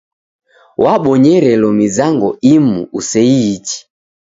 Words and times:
Wabonyerelo 0.83 1.69
mizango 1.79 2.29
imu 2.53 2.77
useiichi. 2.99 3.77